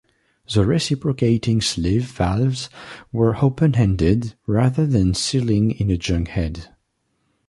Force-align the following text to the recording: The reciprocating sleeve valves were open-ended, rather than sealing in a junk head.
The 0.51 0.65
reciprocating 0.65 1.61
sleeve 1.61 2.05
valves 2.05 2.71
were 3.11 3.35
open-ended, 3.45 4.33
rather 4.47 4.87
than 4.87 5.13
sealing 5.13 5.69
in 5.69 5.91
a 5.91 5.97
junk 5.97 6.29
head. 6.29 6.73